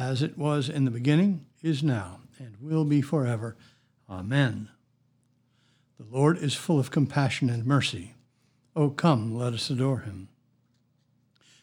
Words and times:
as 0.00 0.22
it 0.22 0.38
was 0.38 0.70
in 0.70 0.86
the 0.86 0.90
beginning, 0.90 1.44
is 1.62 1.82
now, 1.82 2.20
and 2.38 2.56
will 2.58 2.86
be 2.86 3.02
forever. 3.02 3.54
Amen. 4.08 4.70
The 5.98 6.06
Lord 6.10 6.38
is 6.38 6.54
full 6.54 6.80
of 6.80 6.90
compassion 6.90 7.50
and 7.50 7.66
mercy. 7.66 8.14
O 8.74 8.88
come, 8.88 9.36
let 9.36 9.52
us 9.52 9.68
adore 9.68 10.00
him. 10.00 10.28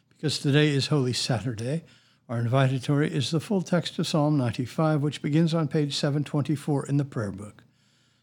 Because 0.09 0.37
today 0.37 0.67
is 0.67 0.87
Holy 0.87 1.13
Saturday, 1.13 1.83
our 2.29 2.39
invitatory 2.39 3.09
is 3.09 3.31
the 3.31 3.39
full 3.39 3.63
text 3.63 3.97
of 3.97 4.05
Psalm 4.05 4.37
95, 4.37 5.01
which 5.01 5.23
begins 5.23 5.55
on 5.55 5.67
page 5.67 5.95
724 5.95 6.85
in 6.85 6.97
the 6.97 7.05
prayer 7.05 7.31
book. 7.31 7.63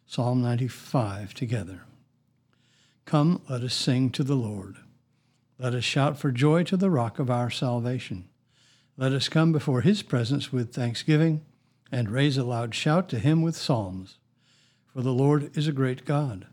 Psalm 0.06 0.40
95 0.42 1.34
together. 1.34 1.80
Come, 3.04 3.42
let 3.48 3.62
us 3.62 3.74
sing 3.74 4.10
to 4.10 4.22
the 4.22 4.36
Lord. 4.36 4.76
Let 5.58 5.74
us 5.74 5.84
shout 5.84 6.18
for 6.18 6.30
joy 6.30 6.62
to 6.64 6.76
the 6.76 6.90
rock 6.90 7.18
of 7.18 7.30
our 7.30 7.50
salvation. 7.50 8.28
Let 8.96 9.12
us 9.12 9.28
come 9.28 9.50
before 9.50 9.80
his 9.80 10.02
presence 10.02 10.52
with 10.52 10.72
thanksgiving 10.72 11.44
and 11.90 12.10
raise 12.10 12.36
a 12.36 12.44
loud 12.44 12.76
shout 12.76 13.08
to 13.08 13.18
him 13.18 13.42
with 13.42 13.56
psalms. 13.56 14.18
For 14.86 15.02
the 15.02 15.12
Lord 15.12 15.56
is 15.56 15.66
a 15.66 15.72
great 15.72 16.04
God, 16.04 16.46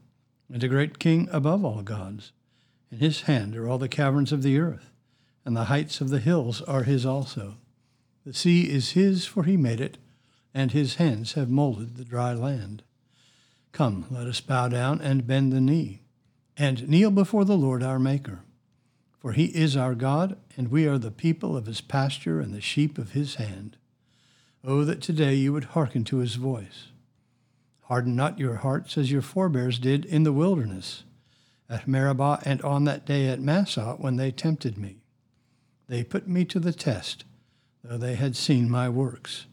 and 0.52 0.64
a 0.64 0.68
great 0.68 0.98
King 0.98 1.30
above 1.32 1.64
all 1.64 1.84
gods. 1.84 2.32
In 2.92 2.98
his 2.98 3.22
hand 3.22 3.56
are 3.56 3.68
all 3.68 3.78
the 3.78 3.88
caverns 3.88 4.32
of 4.32 4.42
the 4.42 4.58
earth, 4.58 4.90
and 5.46 5.56
the 5.56 5.66
heights 5.66 6.02
of 6.02 6.10
the 6.10 6.20
hills 6.20 6.64
are 6.64 6.84
his 6.84 7.06
also. 7.06 7.58
The 8.26 8.34
sea 8.34 8.70
is 8.70 8.92
his, 8.92 9.28
for 9.28 9.44
he 9.44 9.56
made 9.56 9.80
it, 9.80 10.00
and 10.52 10.72
his 10.72 10.96
hands 10.96 11.34
have 11.34 11.50
molded 11.50 11.96
the 11.96 12.04
dry 12.04 12.34
land. 12.34 12.82
Come, 13.72 14.06
let 14.10 14.26
us 14.26 14.42
bow 14.42 14.68
down 14.68 15.00
and 15.00 15.28
bend 15.28 15.54
the 15.54 15.62
knee, 15.62 16.02
and 16.58 16.90
kneel 16.90 17.12
before 17.12 17.46
the 17.46 17.58
Lord 17.58 17.84
our 17.84 18.00
Maker. 18.00 18.42
For 19.22 19.34
he 19.34 19.46
is 19.46 19.78
our 19.78 19.94
God, 19.94 20.36
and 20.58 20.70
we 20.70 20.88
are 20.88 20.98
the 20.98 21.12
people 21.12 21.56
of 21.56 21.68
his 21.68 21.80
pasture 21.80 22.40
and 22.40 22.52
the 22.52 22.60
sheep 22.60 22.98
of 22.98 23.12
his 23.12 23.36
hand. 23.36 23.78
Oh, 24.64 24.84
that 24.84 25.00
today 25.00 25.36
you 25.36 25.54
would 25.54 25.66
hearken 25.66 26.04
to 26.06 26.18
his 26.18 26.36
voice. 26.36 26.88
Harden 27.82 28.16
not 28.16 28.40
your 28.40 28.56
hearts 28.56 28.98
as 28.98 29.12
your 29.12 29.22
forebears 29.22 29.78
did 29.78 30.06
in 30.06 30.24
the 30.24 30.34
wilderness, 30.34 31.04
at 31.70 31.88
Meribah 31.88 32.40
and 32.46 32.64
on 32.64 32.86
that 32.86 33.06
day 33.06 33.28
at 33.28 33.40
Massah 33.40 33.96
when 34.00 34.16
they 34.16 34.32
tempted 34.32 34.76
me. 34.76 35.02
They 35.88 36.04
put 36.04 36.28
me 36.28 36.44
to 36.46 36.60
the 36.60 36.74
test, 36.74 37.24
though 37.84 38.00
they 38.00 38.16
had 38.16 38.36
seen 38.36 38.72
my 38.72 38.90
works. 38.90 39.46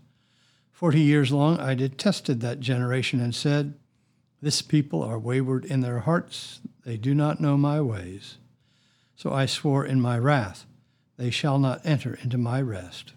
Forty 0.72 1.00
years 1.00 1.30
long 1.30 1.60
I 1.60 1.74
detested 1.74 2.40
that 2.40 2.60
generation 2.60 3.20
and 3.20 3.34
said, 3.34 3.74
This 4.40 4.62
people 4.62 5.02
are 5.02 5.18
wayward 5.18 5.66
in 5.66 5.80
their 5.82 6.00
hearts, 6.00 6.60
they 6.86 6.96
do 6.96 7.14
not 7.14 7.38
know 7.38 7.58
my 7.58 7.82
ways. 7.82 8.38
So 9.18 9.32
I 9.32 9.46
swore 9.46 9.84
in 9.84 10.00
my 10.00 10.16
wrath, 10.16 10.64
they 11.16 11.30
shall 11.30 11.58
not 11.58 11.84
enter 11.84 12.16
into 12.22 12.38
my 12.38 12.62
rest. 12.62 13.14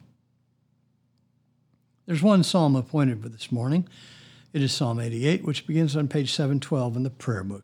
There's 2.08 2.24
one 2.24 2.44
psalm 2.44 2.76
appointed 2.76 3.22
for 3.22 3.30
this 3.30 3.52
morning. 3.52 3.88
It 4.52 4.64
is 4.64 4.74
Psalm 4.74 5.00
88, 5.00 5.44
which 5.44 5.68
begins 5.68 5.96
on 5.96 6.08
page 6.08 6.34
712 6.34 6.96
in 6.96 7.04
the 7.04 7.12
prayer 7.12 7.44
book. 7.44 7.64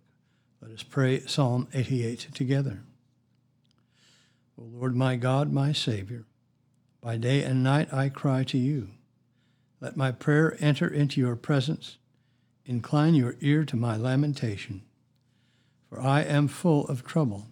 Let 0.62 0.70
us 0.70 0.84
pray 0.84 1.22
Psalm 1.22 1.68
88 1.74 2.28
together. 2.36 2.84
O 4.62 4.66
Lord 4.66 4.96
my 4.96 5.16
God, 5.16 5.52
my 5.52 5.72
Savior, 5.72 6.26
by 7.02 7.18
day 7.18 7.42
and 7.42 7.64
night 7.64 7.92
I 7.92 8.10
cry 8.10 8.44
to 8.44 8.58
you. 8.60 8.90
Let 9.82 9.98
my 9.98 10.12
prayer 10.12 10.56
enter 10.60 10.88
into 10.88 11.20
your 11.20 11.36
presence. 11.36 11.98
Incline 12.68 13.16
your 13.16 13.36
ear 13.42 13.66
to 13.66 13.76
my 13.76 13.98
lamentation. 13.98 14.84
For 15.90 16.00
I 16.00 16.22
am 16.22 16.48
full 16.48 16.86
of 16.86 17.04
trouble. 17.04 17.48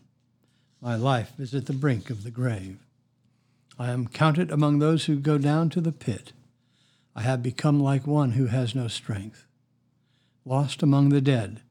My 0.86 0.96
life 0.96 1.40
is 1.40 1.56
at 1.56 1.66
the 1.66 1.74
brink 1.74 2.12
of 2.12 2.24
the 2.24 2.30
grave. 2.30 2.78
I 3.80 3.90
am 3.90 4.08
counted 4.08 4.52
among 4.52 4.78
those 4.78 5.06
who 5.06 5.16
go 5.16 5.40
down 5.40 5.72
to 5.72 5.82
the 5.82 5.92
pit. 5.92 6.32
I 7.16 7.24
have 7.24 7.42
become 7.42 7.80
like 7.80 8.06
one 8.06 8.34
who 8.34 8.46
has 8.46 8.76
no 8.76 8.88
strength, 8.88 9.48
lost 10.46 10.84
among 10.84 11.10
the 11.10 11.22
dead, 11.22 11.62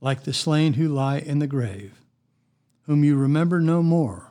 like 0.00 0.24
the 0.24 0.32
slain 0.32 0.72
who 0.72 0.88
lie 0.88 1.18
in 1.18 1.38
the 1.38 1.46
grave, 1.46 2.00
whom 2.84 3.04
you 3.04 3.16
remember 3.16 3.60
no 3.60 3.82
more, 3.82 4.30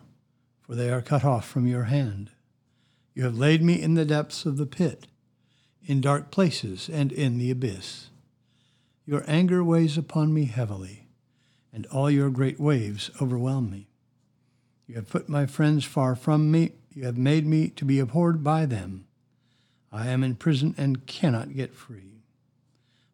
for 0.63 0.73
they 0.73 0.89
are 0.89 1.03
cut 1.03 1.23
off 1.23 1.47
from 1.47 1.67
your 1.67 1.83
hand. 1.83 2.31
You 3.13 3.25
have 3.25 3.37
laid 3.37 3.61
me 3.61 3.79
in 3.79 3.93
the 3.93 4.05
depths 4.05 4.43
of 4.43 4.57
the 4.57 4.65
pit, 4.65 5.05
in 5.85 6.01
dark 6.01 6.31
places 6.31 6.89
and 6.91 7.11
in 7.11 7.37
the 7.37 7.51
abyss. 7.51 8.07
Your 9.05 9.23
anger 9.27 9.63
weighs 9.63 9.99
upon 9.99 10.33
me 10.33 10.45
heavily, 10.45 11.09
and 11.71 11.85
all 11.91 12.09
your 12.09 12.31
great 12.31 12.59
waves 12.59 13.11
overwhelm 13.21 13.69
me. 13.69 13.87
You 14.87 14.95
have 14.95 15.09
put 15.09 15.27
my 15.27 15.45
friends 15.45 15.83
far 15.83 16.15
from 16.15 16.51
me. 16.51 16.73
You 16.93 17.05
have 17.05 17.17
made 17.17 17.45
me 17.45 17.69
to 17.69 17.85
be 17.85 17.99
abhorred 17.99 18.43
by 18.43 18.65
them. 18.65 19.07
I 19.91 20.07
am 20.07 20.23
in 20.23 20.35
prison 20.35 20.75
and 20.77 21.07
cannot 21.07 21.55
get 21.55 21.73
free. 21.73 22.21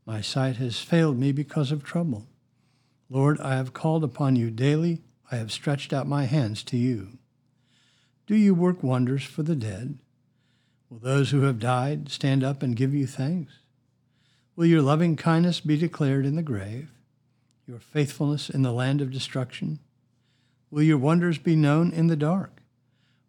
My 0.06 0.22
sight 0.22 0.58
has 0.58 0.80
failed 0.80 1.18
me 1.18 1.32
because 1.32 1.72
of 1.72 1.84
trouble. 1.84 2.28
Lord, 3.10 3.40
I 3.40 3.56
have 3.56 3.74
called 3.74 4.04
upon 4.04 4.36
you 4.36 4.52
daily. 4.52 5.02
I 5.32 5.36
have 5.38 5.52
stretched 5.52 5.94
out 5.94 6.08
my 6.08 6.26
hands 6.26 6.64
to 6.64 6.78
you. 6.78 7.20
Do 8.28 8.36
you 8.36 8.54
work 8.54 8.84
wonders 8.84 9.24
for 9.24 9.44
the 9.44 9.56
dead? 9.56 10.00
Will 10.90 11.00
those 11.00 11.32
who 11.32 11.42
have 11.44 11.60
died 11.60 12.10
stand 12.10 12.44
up 12.44 12.62
and 12.62 12.76
give 12.76 12.94
you 12.94 13.08
thanks? 13.08 13.54
Will 14.56 14.66
your 14.66 14.82
loving 14.82 15.16
kindness 15.16 15.62
be 15.62 15.78
declared 15.78 16.26
in 16.26 16.36
the 16.36 16.42
grave, 16.42 16.92
your 17.66 17.80
faithfulness 17.80 18.50
in 18.50 18.62
the 18.62 18.74
land 18.74 19.02
of 19.02 19.12
destruction? 19.12 19.80
Will 20.72 20.84
your 20.84 20.98
wonders 20.98 21.38
be 21.38 21.58
known 21.58 21.92
in 21.92 22.08
the 22.08 22.16
dark, 22.16 22.62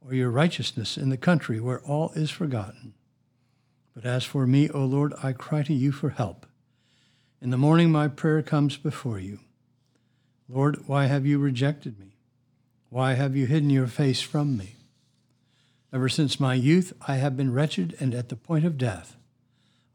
or 0.01 0.15
your 0.15 0.31
righteousness 0.31 0.97
in 0.97 1.09
the 1.09 1.17
country 1.17 1.59
where 1.59 1.81
all 1.81 2.13
is 2.15 2.31
forgotten? 2.31 2.95
But 3.95 4.07
as 4.07 4.25
for 4.25 4.47
me, 4.47 4.71
O 4.71 4.85
Lord, 4.85 5.13
I 5.23 5.33
cry 5.33 5.65
to 5.65 5.75
you 5.75 5.91
for 5.91 6.11
help. 6.11 6.47
In 7.41 7.51
the 7.51 7.59
morning 7.59 7.91
my 7.91 8.07
prayer 8.07 8.43
comes 8.43 8.77
before 8.77 9.19
you. 9.19 9.41
Lord, 10.49 10.87
why 10.87 11.07
have 11.07 11.27
you 11.27 11.41
rejected 11.41 11.99
me? 11.99 12.15
Why 12.91 13.15
have 13.15 13.35
you 13.35 13.47
hidden 13.47 13.71
your 13.71 13.89
face 13.89 14.21
from 14.21 14.57
me? 14.57 14.77
Ever 15.93 16.09
since 16.09 16.39
my 16.39 16.55
youth, 16.55 16.93
I 17.09 17.17
have 17.17 17.37
been 17.37 17.53
wretched 17.53 17.97
and 17.99 18.15
at 18.15 18.29
the 18.29 18.37
point 18.37 18.65
of 18.65 18.79
death. 18.79 19.17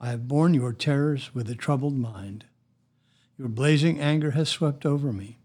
I 0.02 0.10
have 0.10 0.28
borne 0.28 0.54
your 0.54 0.74
terrors 0.74 1.34
with 1.34 1.50
a 1.50 1.56
troubled 1.56 1.96
mind. 1.98 2.44
Your 3.38 3.48
blazing 3.48 4.00
anger 4.00 4.32
has 4.32 4.50
swept 4.50 4.86
over 4.86 5.14
me. 5.14 5.38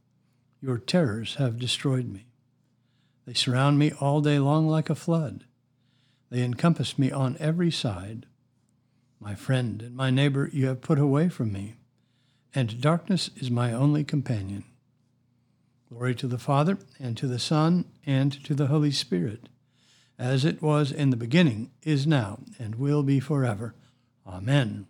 Your 0.62 0.78
terrors 0.78 1.34
have 1.34 1.59
destroyed 1.59 2.06
me. 2.09 2.27
They 3.27 3.34
surround 3.34 3.81
me 3.81 3.93
all 4.00 4.21
day 4.21 4.39
long 4.39 4.69
like 4.69 4.89
a 4.89 4.95
flood. 4.95 5.45
They 6.31 6.43
encompass 6.43 6.97
me 6.97 7.11
on 7.11 7.37
every 7.41 7.73
side. 7.73 8.27
My 9.19 9.34
friend 9.34 9.83
and 9.83 9.97
my 9.97 10.11
neighbor 10.11 10.49
you 10.53 10.67
have 10.69 10.81
put 10.81 11.01
away 11.01 11.28
from 11.28 11.53
me, 11.53 11.75
and 12.55 12.81
darkness 12.81 13.28
is 13.37 13.51
my 13.51 13.72
only 13.72 14.05
companion. 14.05 14.65
Glory 15.91 16.15
to 16.15 16.28
the 16.28 16.39
Father, 16.39 16.78
and 16.99 17.17
to 17.17 17.27
the 17.27 17.41
Son, 17.41 17.84
and 18.06 18.33
to 18.45 18.55
the 18.55 18.69
Holy 18.69 18.93
Spirit, 18.93 19.49
as 20.17 20.45
it 20.45 20.62
was 20.62 20.93
in 20.93 21.11
the 21.11 21.17
beginning, 21.17 21.71
is 21.83 22.06
now, 22.06 22.39
and 22.59 22.77
will 22.77 23.03
be 23.03 23.19
forever. 23.19 23.75
Amen. 24.27 24.86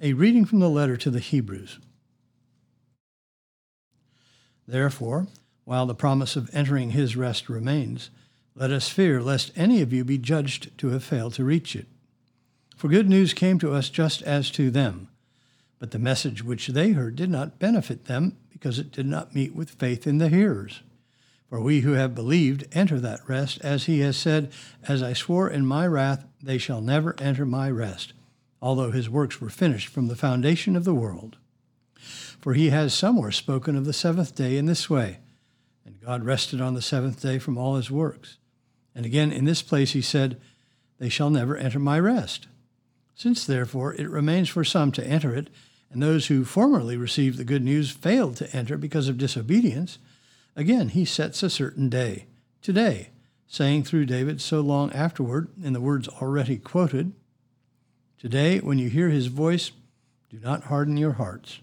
A 0.00 0.12
reading 0.12 0.44
from 0.44 0.60
the 0.60 0.70
letter 0.70 0.96
to 0.96 1.10
the 1.10 1.20
Hebrews. 1.20 1.80
Therefore, 4.66 5.26
while 5.64 5.86
the 5.86 5.94
promise 5.94 6.36
of 6.36 6.50
entering 6.52 6.90
his 6.90 7.16
rest 7.16 7.48
remains, 7.48 8.10
let 8.54 8.70
us 8.70 8.88
fear 8.88 9.22
lest 9.22 9.52
any 9.56 9.80
of 9.80 9.92
you 9.92 10.04
be 10.04 10.18
judged 10.18 10.76
to 10.78 10.88
have 10.88 11.04
failed 11.04 11.34
to 11.34 11.44
reach 11.44 11.74
it. 11.74 11.86
For 12.76 12.88
good 12.88 13.08
news 13.08 13.32
came 13.32 13.58
to 13.60 13.72
us 13.72 13.88
just 13.88 14.22
as 14.22 14.50
to 14.52 14.70
them, 14.70 15.08
but 15.78 15.90
the 15.90 15.98
message 15.98 16.44
which 16.44 16.68
they 16.68 16.92
heard 16.92 17.16
did 17.16 17.30
not 17.30 17.58
benefit 17.58 18.04
them 18.06 18.36
because 18.50 18.78
it 18.78 18.92
did 18.92 19.06
not 19.06 19.34
meet 19.34 19.54
with 19.54 19.70
faith 19.70 20.06
in 20.06 20.18
the 20.18 20.28
hearers. 20.28 20.82
For 21.48 21.60
we 21.60 21.80
who 21.80 21.92
have 21.92 22.14
believed 22.14 22.66
enter 22.72 22.98
that 23.00 23.28
rest, 23.28 23.60
as 23.62 23.84
he 23.84 24.00
has 24.00 24.16
said, 24.16 24.52
As 24.88 25.02
I 25.02 25.12
swore 25.12 25.50
in 25.50 25.66
my 25.66 25.86
wrath, 25.86 26.24
they 26.42 26.58
shall 26.58 26.80
never 26.80 27.14
enter 27.20 27.44
my 27.44 27.70
rest, 27.70 28.14
although 28.60 28.90
his 28.90 29.10
works 29.10 29.40
were 29.40 29.50
finished 29.50 29.88
from 29.88 30.08
the 30.08 30.16
foundation 30.16 30.76
of 30.76 30.84
the 30.84 30.94
world. 30.94 31.36
For 32.42 32.54
he 32.54 32.70
has 32.70 32.92
somewhere 32.92 33.30
spoken 33.30 33.76
of 33.76 33.86
the 33.86 33.92
seventh 33.92 34.34
day 34.34 34.58
in 34.58 34.66
this 34.66 34.90
way 34.90 35.20
And 35.86 36.00
God 36.00 36.24
rested 36.24 36.60
on 36.60 36.74
the 36.74 36.82
seventh 36.82 37.22
day 37.22 37.38
from 37.38 37.56
all 37.56 37.76
his 37.76 37.90
works. 37.90 38.36
And 38.94 39.06
again, 39.06 39.32
in 39.32 39.46
this 39.46 39.62
place, 39.62 39.92
he 39.92 40.02
said, 40.02 40.38
they 40.98 41.08
shall 41.08 41.30
never 41.30 41.56
enter 41.56 41.80
my 41.80 41.98
rest. 41.98 42.46
Since, 43.14 43.44
therefore, 43.44 43.94
it 43.94 44.08
remains 44.08 44.48
for 44.48 44.62
some 44.62 44.92
to 44.92 45.04
enter 45.04 45.34
it, 45.34 45.50
and 45.90 46.00
those 46.02 46.26
who 46.26 46.44
formerly 46.44 46.96
received 46.96 47.38
the 47.38 47.44
good 47.44 47.64
news 47.64 47.90
failed 47.90 48.36
to 48.36 48.54
enter 48.54 48.76
because 48.76 49.08
of 49.08 49.18
disobedience, 49.18 49.98
again 50.54 50.90
he 50.90 51.04
sets 51.04 51.42
a 51.42 51.50
certain 51.50 51.88
day, 51.88 52.26
today, 52.60 53.10
saying 53.48 53.82
through 53.82 54.06
David 54.06 54.40
so 54.40 54.60
long 54.60 54.92
afterward, 54.92 55.48
in 55.62 55.72
the 55.72 55.80
words 55.80 56.06
already 56.08 56.56
quoted, 56.56 57.12
Today, 58.18 58.60
when 58.60 58.78
you 58.78 58.88
hear 58.88 59.08
his 59.08 59.26
voice, 59.26 59.72
do 60.30 60.38
not 60.38 60.64
harden 60.64 60.96
your 60.96 61.14
hearts. 61.14 61.58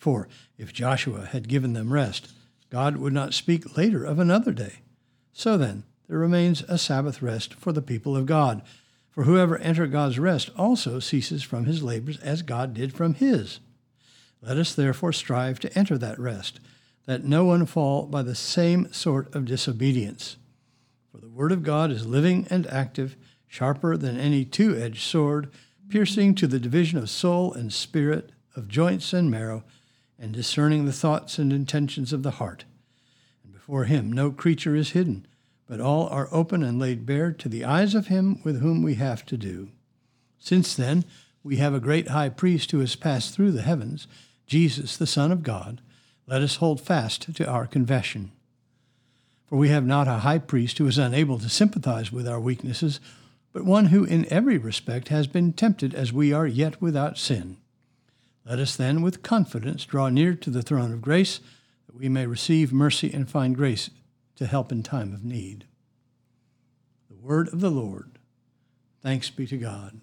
For 0.00 0.28
if 0.56 0.72
Joshua 0.72 1.26
had 1.26 1.46
given 1.46 1.74
them 1.74 1.92
rest, 1.92 2.32
God 2.70 2.96
would 2.96 3.12
not 3.12 3.34
speak 3.34 3.76
later 3.76 4.02
of 4.02 4.18
another 4.18 4.50
day. 4.52 4.76
So 5.34 5.58
then, 5.58 5.84
there 6.08 6.16
remains 6.16 6.62
a 6.62 6.78
Sabbath 6.78 7.20
rest 7.20 7.52
for 7.52 7.70
the 7.70 7.82
people 7.82 8.16
of 8.16 8.24
God. 8.24 8.62
For 9.10 9.24
whoever 9.24 9.58
enter 9.58 9.86
God's 9.86 10.18
rest 10.18 10.48
also 10.56 11.00
ceases 11.00 11.42
from 11.42 11.66
his 11.66 11.82
labors 11.82 12.16
as 12.20 12.40
God 12.40 12.72
did 12.72 12.94
from 12.94 13.12
his. 13.12 13.60
Let 14.40 14.56
us 14.56 14.74
therefore 14.74 15.12
strive 15.12 15.60
to 15.60 15.78
enter 15.78 15.98
that 15.98 16.18
rest, 16.18 16.60
that 17.04 17.24
no 17.24 17.44
one 17.44 17.66
fall 17.66 18.06
by 18.06 18.22
the 18.22 18.34
same 18.34 18.90
sort 18.94 19.34
of 19.34 19.44
disobedience. 19.44 20.38
For 21.12 21.18
the 21.18 21.28
word 21.28 21.52
of 21.52 21.62
God 21.62 21.90
is 21.90 22.06
living 22.06 22.46
and 22.48 22.66
active, 22.68 23.16
sharper 23.46 23.98
than 23.98 24.18
any 24.18 24.46
two 24.46 24.74
edged 24.74 25.02
sword 25.02 25.50
piercing 25.90 26.34
to 26.36 26.46
the 26.46 26.58
division 26.58 26.98
of 26.98 27.10
soul 27.10 27.52
and 27.52 27.70
spirit, 27.70 28.30
of 28.56 28.66
joints 28.66 29.12
and 29.12 29.30
marrow, 29.30 29.62
and 30.20 30.32
discerning 30.32 30.84
the 30.84 30.92
thoughts 30.92 31.38
and 31.38 31.52
intentions 31.52 32.12
of 32.12 32.22
the 32.22 32.32
heart. 32.32 32.64
And 33.42 33.52
before 33.52 33.84
him 33.84 34.12
no 34.12 34.30
creature 34.30 34.76
is 34.76 34.90
hidden, 34.90 35.26
but 35.66 35.80
all 35.80 36.08
are 36.08 36.28
open 36.30 36.62
and 36.62 36.78
laid 36.78 37.06
bare 37.06 37.32
to 37.32 37.48
the 37.48 37.64
eyes 37.64 37.94
of 37.94 38.08
him 38.08 38.40
with 38.44 38.60
whom 38.60 38.82
we 38.82 38.94
have 38.94 39.24
to 39.26 39.36
do. 39.36 39.70
Since 40.38 40.76
then, 40.76 41.04
we 41.42 41.56
have 41.56 41.74
a 41.74 41.80
great 41.80 42.08
high 42.08 42.28
priest 42.28 42.70
who 42.70 42.80
has 42.80 42.94
passed 42.94 43.34
through 43.34 43.52
the 43.52 43.62
heavens, 43.62 44.06
Jesus, 44.46 44.96
the 44.96 45.06
Son 45.06 45.32
of 45.32 45.42
God. 45.42 45.80
Let 46.26 46.42
us 46.42 46.56
hold 46.56 46.80
fast 46.80 47.34
to 47.34 47.48
our 47.48 47.66
confession. 47.66 48.32
For 49.46 49.56
we 49.56 49.70
have 49.70 49.86
not 49.86 50.06
a 50.06 50.18
high 50.18 50.38
priest 50.38 50.78
who 50.78 50.86
is 50.86 50.98
unable 50.98 51.38
to 51.38 51.48
sympathize 51.48 52.12
with 52.12 52.28
our 52.28 52.38
weaknesses 52.38 53.00
but 53.52 53.64
one 53.64 53.86
who 53.86 54.04
in 54.04 54.30
every 54.32 54.58
respect 54.58 55.08
has 55.08 55.26
been 55.26 55.52
tempted 55.52 55.94
as 55.94 56.12
we 56.12 56.32
are, 56.32 56.46
yet 56.46 56.80
without 56.80 57.18
sin. 57.18 57.56
Let 58.44 58.58
us 58.58 58.76
then 58.76 59.02
with 59.02 59.22
confidence 59.22 59.84
draw 59.84 60.08
near 60.08 60.34
to 60.34 60.50
the 60.50 60.62
throne 60.62 60.92
of 60.92 61.02
grace, 61.02 61.40
that 61.86 61.96
we 61.96 62.08
may 62.08 62.26
receive 62.26 62.72
mercy 62.72 63.12
and 63.12 63.30
find 63.30 63.54
grace 63.54 63.90
to 64.36 64.46
help 64.46 64.72
in 64.72 64.82
time 64.82 65.12
of 65.12 65.24
need. 65.24 65.66
The 67.08 67.16
word 67.16 67.48
of 67.48 67.60
the 67.60 67.70
Lord. 67.70 68.18
Thanks 69.02 69.30
be 69.30 69.46
to 69.46 69.56
God. 69.56 70.00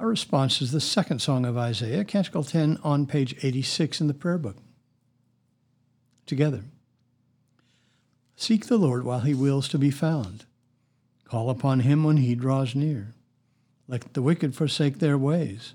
Our 0.00 0.08
response 0.08 0.60
is 0.60 0.72
the 0.72 0.80
second 0.80 1.20
song 1.20 1.46
of 1.46 1.56
Isaiah, 1.56 2.04
Canticle 2.04 2.44
10, 2.44 2.78
on 2.82 3.06
page 3.06 3.34
86 3.42 4.00
in 4.00 4.06
the 4.06 4.14
prayer 4.14 4.38
book. 4.38 4.56
Together. 6.26 6.64
Seek 8.36 8.66
the 8.66 8.76
Lord 8.76 9.04
while 9.04 9.20
he 9.20 9.34
wills 9.34 9.68
to 9.68 9.78
be 9.78 9.90
found. 9.90 10.44
Call 11.24 11.48
upon 11.48 11.80
him 11.80 12.04
when 12.04 12.18
he 12.18 12.34
draws 12.34 12.74
near. 12.74 13.14
Let 13.86 14.14
the 14.14 14.22
wicked 14.22 14.54
forsake 14.54 14.98
their 14.98 15.16
ways, 15.16 15.74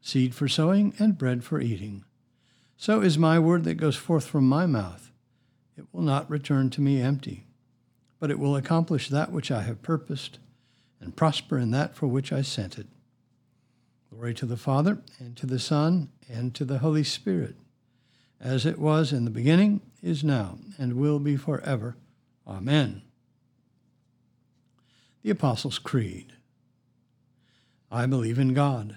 seed 0.00 0.34
for 0.34 0.48
sowing 0.48 0.94
and 0.98 1.18
bread 1.18 1.44
for 1.44 1.60
eating. 1.60 2.04
So 2.76 3.00
is 3.00 3.18
my 3.18 3.38
word 3.38 3.64
that 3.64 3.74
goes 3.74 3.96
forth 3.96 4.26
from 4.26 4.48
my 4.48 4.66
mouth. 4.66 5.10
It 5.76 5.86
will 5.92 6.02
not 6.02 6.30
return 6.30 6.70
to 6.70 6.80
me 6.80 7.00
empty, 7.00 7.46
but 8.18 8.30
it 8.30 8.38
will 8.38 8.56
accomplish 8.56 9.08
that 9.08 9.32
which 9.32 9.50
I 9.50 9.62
have 9.62 9.82
purposed, 9.82 10.38
and 11.00 11.16
prosper 11.16 11.58
in 11.58 11.70
that 11.70 11.94
for 11.94 12.06
which 12.06 12.32
I 12.32 12.42
sent 12.42 12.78
it. 12.78 12.86
Glory 14.10 14.34
to 14.34 14.46
the 14.46 14.56
Father, 14.56 14.98
and 15.18 15.36
to 15.36 15.46
the 15.46 15.58
Son, 15.58 16.10
and 16.28 16.54
to 16.54 16.64
the 16.64 16.78
Holy 16.78 17.04
Spirit, 17.04 17.56
as 18.40 18.66
it 18.66 18.78
was 18.78 19.12
in 19.12 19.24
the 19.24 19.30
beginning, 19.30 19.80
is 20.02 20.24
now, 20.24 20.58
and 20.78 20.94
will 20.94 21.18
be 21.18 21.36
forever. 21.36 21.96
Amen 22.46 23.02
the 25.22 25.30
Apostles' 25.30 25.78
Creed. 25.78 26.32
I 27.90 28.06
believe 28.06 28.38
in 28.38 28.54
God, 28.54 28.96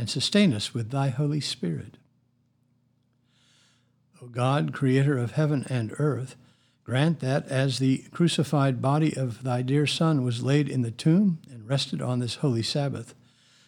and 0.00 0.10
sustain 0.10 0.52
us 0.52 0.74
with 0.74 0.90
thy 0.90 1.10
Holy 1.10 1.40
Spirit. 1.40 1.98
O 4.20 4.26
God, 4.26 4.72
creator 4.72 5.16
of 5.16 5.32
heaven 5.32 5.64
and 5.68 5.94
earth, 5.98 6.34
Grant 6.90 7.20
that 7.20 7.46
as 7.46 7.78
the 7.78 7.98
crucified 8.10 8.82
body 8.82 9.16
of 9.16 9.44
thy 9.44 9.62
dear 9.62 9.86
Son 9.86 10.24
was 10.24 10.42
laid 10.42 10.68
in 10.68 10.82
the 10.82 10.90
tomb 10.90 11.38
and 11.48 11.68
rested 11.68 12.02
on 12.02 12.18
this 12.18 12.34
holy 12.34 12.64
Sabbath, 12.64 13.14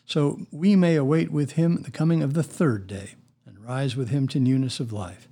so 0.04 0.40
we 0.50 0.74
may 0.74 0.96
await 0.96 1.30
with 1.30 1.52
him 1.52 1.82
the 1.82 1.92
coming 1.92 2.20
of 2.20 2.34
the 2.34 2.42
third 2.42 2.88
day 2.88 3.14
and 3.46 3.64
rise 3.64 3.94
with 3.94 4.08
him 4.08 4.26
to 4.26 4.40
newness 4.40 4.80
of 4.80 4.92
life, 4.92 5.28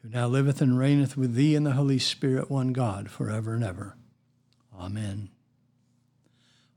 who 0.00 0.08
now 0.08 0.26
liveth 0.26 0.62
and 0.62 0.78
reigneth 0.78 1.14
with 1.14 1.34
thee 1.34 1.54
in 1.54 1.64
the 1.64 1.72
Holy 1.72 1.98
Spirit, 1.98 2.50
one 2.50 2.72
God, 2.72 3.10
for 3.10 3.30
ever 3.30 3.54
and 3.54 3.62
ever. 3.62 3.98
Amen. 4.74 5.28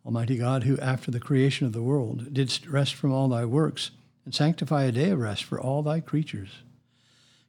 Almighty 0.07 0.37
God, 0.37 0.63
who 0.63 0.79
after 0.79 1.11
the 1.11 1.19
creation 1.19 1.67
of 1.67 1.73
the 1.73 1.83
world 1.83 2.33
didst 2.33 2.65
rest 2.65 2.95
from 2.95 3.11
all 3.11 3.27
thy 3.27 3.45
works, 3.45 3.91
and 4.25 4.33
sanctify 4.33 4.85
a 4.85 4.91
day 4.91 5.11
of 5.11 5.19
rest 5.19 5.43
for 5.43 5.61
all 5.61 5.83
thy 5.83 5.99
creatures, 5.99 6.63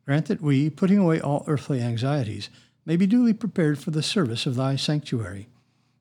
grant 0.04 0.26
that 0.26 0.42
we, 0.42 0.68
putting 0.68 0.98
away 0.98 1.18
all 1.18 1.44
earthly 1.46 1.80
anxieties, 1.80 2.50
may 2.84 2.96
be 2.96 3.06
duly 3.06 3.32
prepared 3.32 3.78
for 3.78 3.90
the 3.90 4.02
service 4.02 4.44
of 4.44 4.56
thy 4.56 4.76
sanctuary 4.76 5.48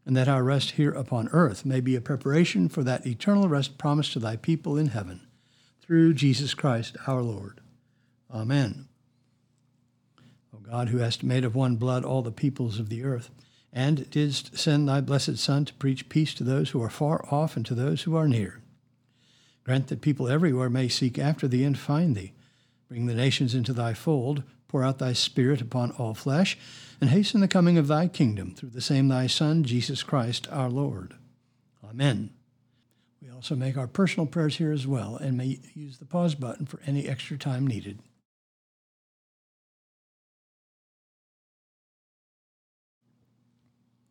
and 0.07 0.15
that 0.15 0.29
our 0.29 0.41
rest 0.41 0.71
here 0.71 0.91
upon 0.91 1.27
earth 1.33 1.65
may 1.65 1.81
be 1.81 1.93
a 1.93 2.01
preparation 2.01 2.69
for 2.69 2.81
that 2.81 3.05
eternal 3.05 3.49
rest 3.49 3.77
promised 3.77 4.13
to 4.13 4.19
thy 4.19 4.37
people 4.37 4.77
in 4.77 4.87
heaven, 4.87 5.19
through 5.81 6.13
Jesus 6.13 6.53
Christ 6.53 6.95
our 7.07 7.21
Lord. 7.21 7.59
Amen. 8.33 8.87
O 10.55 10.59
God, 10.59 10.87
who 10.87 10.99
hast 10.99 11.23
made 11.23 11.43
of 11.43 11.55
one 11.55 11.75
blood 11.75 12.05
all 12.05 12.21
the 12.21 12.31
peoples 12.31 12.79
of 12.79 12.87
the 12.87 13.03
earth, 13.03 13.29
and 13.73 14.09
didst 14.09 14.57
send 14.57 14.87
thy 14.87 15.01
blessed 15.01 15.37
Son 15.37 15.65
to 15.65 15.73
preach 15.75 16.09
peace 16.09 16.33
to 16.35 16.43
those 16.43 16.71
who 16.71 16.81
are 16.81 16.89
far 16.89 17.25
off 17.31 17.55
and 17.55 17.65
to 17.65 17.75
those 17.75 18.03
who 18.03 18.15
are 18.15 18.27
near, 18.27 18.61
grant 19.63 19.87
that 19.87 20.01
people 20.01 20.27
everywhere 20.27 20.69
may 20.69 20.87
seek 20.87 21.19
after 21.19 21.47
thee 21.47 21.63
and 21.63 21.77
find 21.77 22.15
thee. 22.15 22.33
Bring 22.87 23.05
the 23.05 23.13
nations 23.13 23.53
into 23.53 23.73
thy 23.73 23.93
fold, 23.93 24.43
pour 24.67 24.83
out 24.83 24.99
thy 24.99 25.13
Spirit 25.13 25.61
upon 25.61 25.91
all 25.91 26.13
flesh, 26.13 26.57
and 27.01 27.09
hasten 27.09 27.41
the 27.41 27.47
coming 27.47 27.77
of 27.77 27.87
thy 27.87 28.07
kingdom 28.07 28.55
through 28.55 28.69
the 28.69 28.81
same 28.81 29.07
thy 29.07 29.27
Son, 29.27 29.63
Jesus 29.63 30.03
Christ 30.03 30.47
our 30.51 30.69
Lord. 30.69 31.15
Amen. 31.87 32.31
We 33.21 33.29
also 33.29 33.55
make 33.55 33.77
our 33.77 33.87
personal 33.87 34.25
prayers 34.25 34.57
here 34.57 34.71
as 34.71 34.87
well 34.87 35.17
and 35.17 35.37
may 35.37 35.59
use 35.73 35.97
the 35.97 36.05
pause 36.05 36.35
button 36.35 36.65
for 36.65 36.79
any 36.85 37.07
extra 37.07 37.37
time 37.37 37.67
needed. 37.67 37.99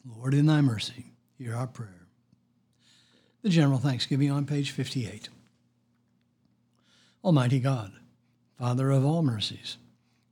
Lord, 0.06 0.34
in 0.34 0.46
thy 0.46 0.60
mercy, 0.60 1.12
hear 1.36 1.54
our 1.54 1.66
prayer. 1.66 2.06
The 3.42 3.48
General 3.48 3.78
Thanksgiving 3.78 4.30
on 4.30 4.46
page 4.46 4.70
58. 4.70 5.28
Almighty 7.24 7.58
God, 7.58 7.92
Father 8.58 8.90
of 8.90 9.04
all 9.04 9.22
mercies, 9.22 9.78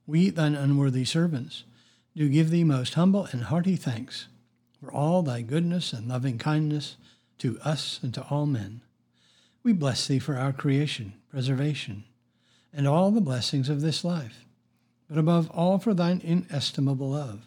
we, 0.07 0.31
thine 0.31 0.54
unworthy 0.54 1.04
servants, 1.04 1.64
do 2.16 2.28
give 2.28 2.50
thee 2.50 2.62
most 2.62 2.95
humble 2.95 3.26
and 3.33 3.45
hearty 3.45 3.75
thanks 3.75 4.28
for 4.81 4.93
all 4.93 5.23
thy 5.23 5.43
goodness 5.43 5.93
and 5.93 6.09
loving 6.09 6.38
kindness 6.38 6.97
to 7.38 7.59
us 7.64 7.99
and 8.02 8.14
to 8.14 8.23
all 8.31 8.47
men. 8.47 8.81
We 9.64 9.73
bless 9.73 10.07
thee 10.07 10.21
for 10.21 10.37
our 10.37 10.52
creation, 10.52 11.14
preservation, 11.31 12.04
and 12.73 12.87
all 12.87 13.11
the 13.11 13.21
blessings 13.21 13.69
of 13.69 13.81
this 13.81 14.04
life, 14.04 14.45
but 15.09 15.19
above 15.19 15.50
all 15.50 15.78
for 15.78 15.95
thine 15.95 16.21
inestimable 16.23 17.11
love, 17.11 17.47